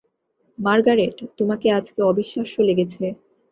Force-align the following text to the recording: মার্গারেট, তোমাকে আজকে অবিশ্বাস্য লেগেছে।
মার্গারেট, 0.59 1.17
তোমাকে 1.37 1.67
আজকে 1.71 1.99
অবিশ্বাস্য 2.03 2.55
লেগেছে। 2.61 3.03